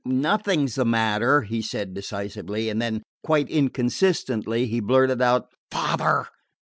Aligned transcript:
"Nothing 0.03 0.67
's 0.67 0.73
the 0.73 0.85
matter," 0.85 1.43
he 1.43 1.61
said 1.61 1.93
decisively. 1.93 2.69
And 2.69 2.81
then, 2.81 3.03
quite 3.23 3.47
inconsistently, 3.49 4.65
he 4.65 4.79
blurted 4.79 5.21
out, 5.21 5.49
"Father!" 5.69 6.25